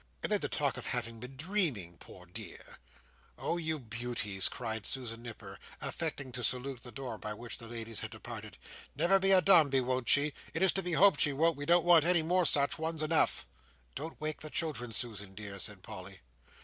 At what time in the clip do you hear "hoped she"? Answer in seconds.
10.93-11.33